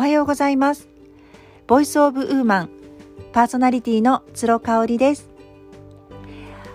[0.00, 0.88] おはようございます。
[1.66, 2.70] ボイスオブウーマン
[3.34, 5.28] パーソナリティの鶴香織です。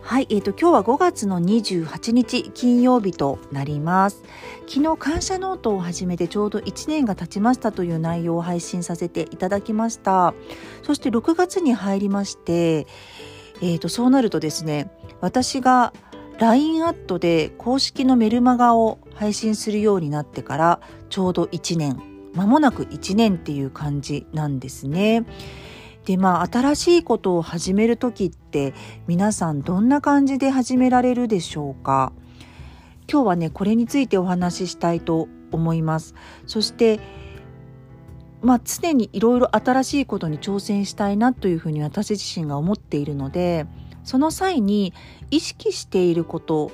[0.00, 4.22] はい、えーと、今日は5月の28日金曜日となります。
[4.66, 10.32] 昨日感謝ノートを始めてちょうど1年が経ちましたという内容を配信させていただきました。
[10.82, 12.86] そして6月に入りまして
[13.60, 15.92] えーとそうなるとですね私が
[16.38, 25.24] LINE アットで公式のメルマガを配信するようになってからちょうど1年間もなく1年っていう感じなんですね。
[26.04, 28.72] でまあ新しいことを始める時って
[29.06, 32.12] 皆さんどんな感じで始められるでしょうか？
[33.10, 36.14] 今日はねこれについてお話ししたいと思います。
[36.46, 37.00] そして
[38.42, 43.66] まあ、常にいろいろ新しいことに挑戦したいなというふうに私自身が思っているので
[44.02, 44.94] その際に
[45.30, 46.70] 意識していること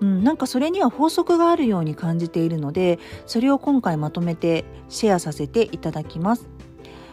[0.00, 6.48] うん、なんかそれには法則があるように感じているのでそれを今回まとめてシェアさせていただきます。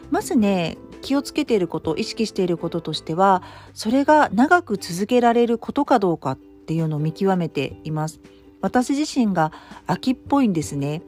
[0.10, 8.20] まずね気をつけていること意識していることとしてはそれが長く続けられることかどうかっていうのを見極めています。
[8.62, 9.52] 私自身が
[9.86, 11.02] 秋っぽいんですね。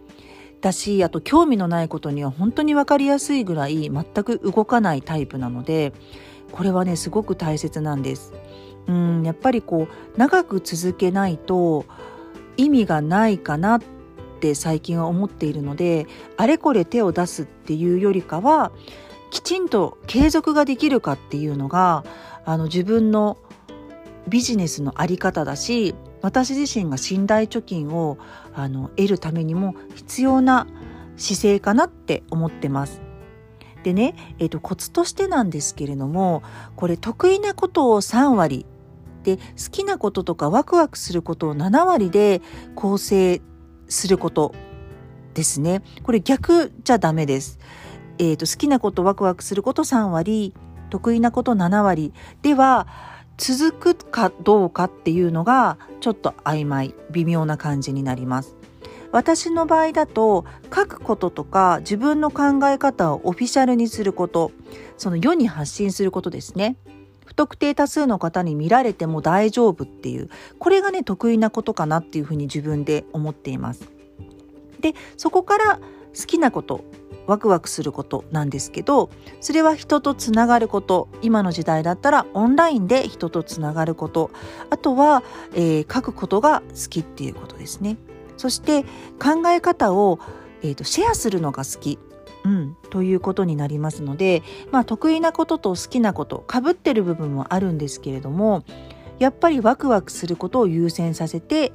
[0.61, 5.93] だしあと興味のないことには本当に分かりやすいぐらい全く動かないタイプなので
[6.51, 8.33] これはねすごく大切なんです。
[8.87, 11.85] うんやっぱりこう長く続けないと
[12.57, 13.81] 意味がないかなっ
[14.39, 18.71] て最近は思っているのであれこれ手を出すっていうよりかは
[19.31, 22.03] きちんと継続ができるかっていうのが
[22.45, 23.37] あの自分の
[24.27, 28.17] ビジネスの在り方だし私自身が信頼貯金を
[28.53, 30.67] あの得るためにも必要な
[31.17, 33.08] 姿勢かなって思ってます。
[33.83, 36.43] でね、えーと、コツとしてなんですけれども
[36.75, 38.65] これ得意なことを3割
[39.23, 42.41] で好きなこととかワクワクすることを7割で
[42.75, 43.41] 構成
[43.87, 44.53] すること
[45.33, 47.59] ですねこれ逆じゃダメです。
[48.17, 50.53] えーと、と好きなことワクワクすること3割
[50.89, 52.87] 得意なこと7割では
[53.37, 58.58] 続くかどうかっていうのがちょっと曖昧微妙な感じになります。
[59.11, 64.51] 私の場合だと書くこととか自分の考え方をオフィシャルにすること
[64.97, 66.77] その世に発信することですね。
[67.25, 73.87] 不特定多数の方に見られても大丈夫っていうこれがね得意なことかなっていうふうに自分で思っています。
[74.79, 75.79] でそこから
[76.17, 76.83] 好きなこと
[77.27, 84.31] ワクワクすることなんですけどそれは人とつながること今の時代だったらオンラインで人とつながること
[84.71, 85.21] あとは、
[85.53, 87.97] えー、書くことが好きっていうことですね。
[88.39, 88.83] そして
[89.21, 90.17] 考え方を、
[90.61, 91.99] えーと、シェアするのが好き、
[92.45, 98.63] うん、ということになりますので、まあ、得意なことと好きなことかぶってる部分もあるんですけれども
[99.19, 101.73] やっぱりワクワクすることを優先させて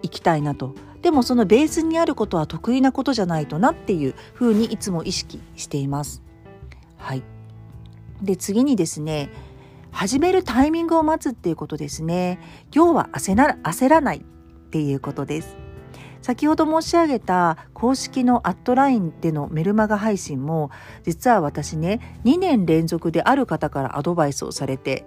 [0.00, 6.22] いきたいなとでもそのベースにあることは得意なことじゃないとなっていうふうにいつも意識しています。
[6.96, 7.22] はい、
[8.22, 9.30] で次にですね
[9.90, 12.40] 始めるタイミングを待つっていうことですね。
[12.74, 14.20] 今日は焦ら焦らないっ
[14.70, 15.67] ていうことです。
[16.22, 20.70] 先ほど申し上げた公式のアットラインでのメルマガ配信も
[21.04, 25.04] 実は私ね2年連続である方からアドバイスをされて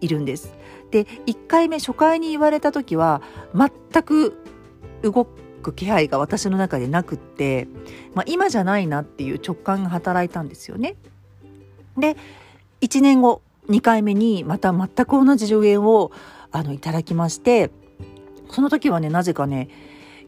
[0.00, 0.54] いるんです。
[0.90, 3.22] で1回目初回に言われた時は
[3.54, 4.42] 全く
[5.02, 5.26] 動
[5.62, 7.68] く気配が私の中でなくって、
[8.14, 10.96] まあ、今じゃないなっていう直感が働いたんですよね。
[11.96, 12.16] で
[12.80, 16.10] 1年後2回目にまた全く同じ助言を
[16.50, 17.70] あのいただきまして
[18.50, 19.68] その時はねなぜかね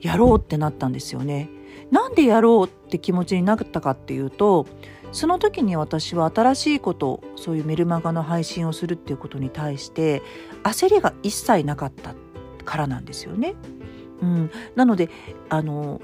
[0.02, 1.48] やろうってなったんですよね。
[1.90, 4.66] なんでやろうって気持ちになったかっていうと
[5.12, 10.22] その時に私は新しいことそういうメルマガの配信をするっていうことに対して
[10.64, 12.14] 焦りが一切なかった
[12.64, 13.54] からなんですよね。
[14.22, 15.10] うん、なので
[15.48, 16.00] あの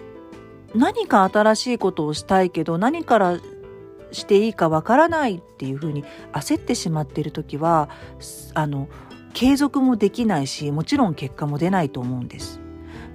[0.74, 3.38] 何か新しいことをしたいけど何から
[4.10, 7.88] していいかわからないっていうふうに焦ってしまっている時は
[8.54, 8.88] あの
[9.32, 12.60] 継続もできないしもちろん結果も出ないと思うんです。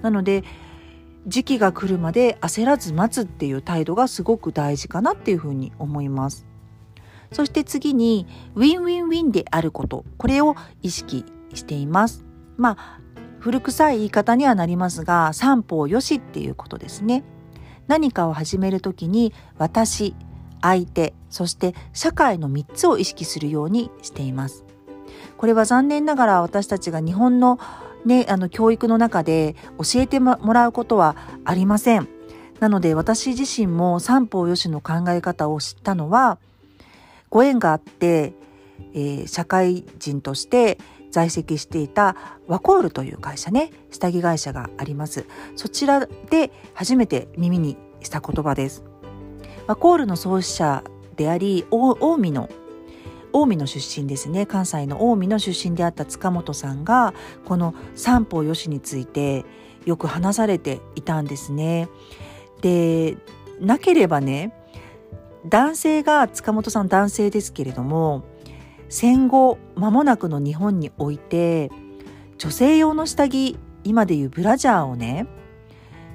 [0.02, 0.42] なので
[1.26, 6.46] 時期が来るまで焦らず待つっていう態度がすごく大事かなっていうふうに思います。
[7.32, 11.24] そして次にウィンウィンウィンであることこれを意識
[11.54, 12.24] しています。
[12.56, 13.00] まあ
[13.40, 17.24] 古臭い言い方にはなりますが三方よしっていうことですね。
[17.86, 20.14] 何かを始める時に私
[20.62, 24.64] 相手そして社会の3つを意識するようにしています。
[25.36, 27.58] これは残念ながら私たちが日本の
[28.04, 32.08] ね、あの教育の中で教えてもらうことはありません。
[32.60, 36.38] なので私自身も三方よしの考え方を知ったのは
[37.28, 38.32] ご縁があって、
[38.94, 40.78] えー、社会人として
[41.10, 42.16] 在籍していた
[42.46, 48.84] ワコールという会社ね下着会社がありますそちらで初めて耳にした言葉です
[49.66, 50.84] まあ、コールの創始者
[51.16, 52.48] であり近江の
[53.34, 57.12] 近江の出身ですね関西の近江の出身であった塚本さんが
[57.44, 59.44] この三方よしについて
[59.84, 61.88] よく話されていたんですね。
[62.62, 63.18] で
[63.60, 64.54] なければね
[65.46, 68.24] 男性が塚本さん男性ですけれども
[68.88, 71.70] 戦後間もなくの日本において
[72.38, 75.26] 女性用の下着今でいうブラジャーをね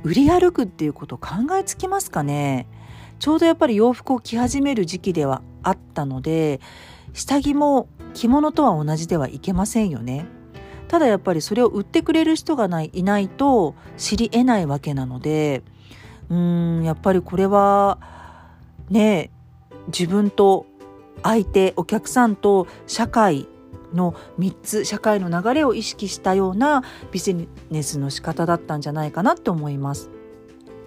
[0.04, 2.68] 売り歩くっていうこと考えつきますかね
[3.20, 6.62] ちょうどやっぱり洋服を着始める時期ではあったので
[7.14, 10.26] 下着も着物とは同じではいけませんよね。
[10.88, 15.62] ただやっぱりそれを売ってくれる人がないいないと知り得ないわけなので
[16.30, 18.00] うーんやっぱりこれは
[18.90, 19.30] ね
[19.88, 20.66] 自分と
[21.22, 23.48] 相手お客さんと社会
[23.94, 30.10] の3つ社会の流れを意識したようなビジネスの仕方だったんじゃないかなって思います。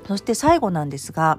[0.06, 1.38] そして最後なんですが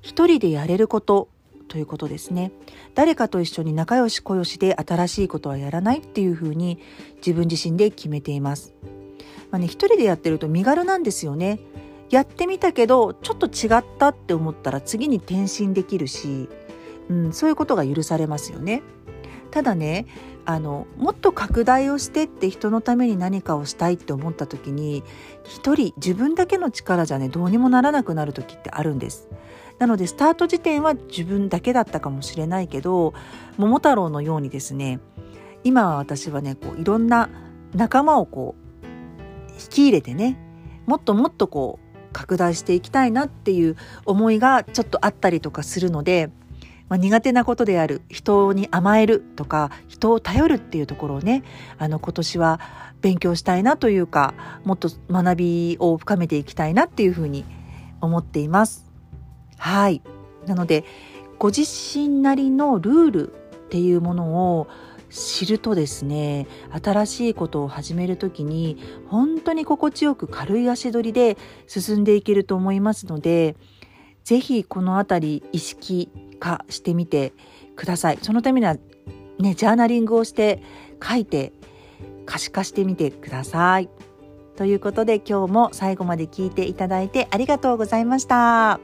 [0.00, 1.28] 一人でやれること
[1.68, 2.52] ということですね。
[2.94, 6.78] 誰かと一緒に仲良し小良しで新しいことはやらないっていうふうに
[7.16, 8.74] 自分自身で決めています。
[9.50, 11.58] まあね一人でやってると身軽なんですよね。
[12.10, 16.48] やってみたけどちょっと違ったって思ったら次に転身できるし、
[17.08, 18.82] うん、そういうことが許されますよね。
[19.50, 20.06] ただね
[20.44, 25.02] あのもっと拡大をしてって人のために何かをしたいって思った時に
[25.44, 29.28] 一人自分だけの力じゃねどうにもならなくなる時ってあるんです。
[29.78, 33.14] なのでスタート時点は自分だけだったかもしれないけど
[33.58, 35.00] 桃太郎のようにですね
[35.64, 37.28] 今は私はねこういろんな
[37.74, 38.86] 仲間をこう
[39.60, 40.38] 引き入れてね
[40.86, 43.76] もっともっとこう拡大していきたいなっていう
[44.06, 46.30] 思いがちょっとあったりとかするので
[46.88, 51.42] まあ、苦手なことである人に甘えるとか人を頼るっていうところをね
[51.78, 52.60] あの今年は
[53.00, 54.34] 勉強したいなというか
[54.64, 57.44] もっと学びを深めていきたいなっていうふうに
[58.00, 58.85] 思っています。
[59.58, 60.02] はい
[60.46, 60.84] なので
[61.38, 63.36] ご自身なりのルールっ
[63.68, 64.68] ていうものを
[65.10, 66.46] 知るとですね
[66.82, 71.36] 新しいことを始める時に本当に心地よく軽い足取りで
[71.66, 73.56] 進んでいけると思いますので
[74.24, 76.10] 是非この辺り意識
[76.40, 77.32] 化してみて
[77.76, 78.18] ください。
[78.22, 78.76] そのためには
[79.38, 80.62] ね、ジャーナリングをして
[81.02, 81.52] 書いて
[82.24, 83.88] 可視化してみてください。
[84.56, 88.80] ということで今日も最後まで聞いていただいてありがとうございました。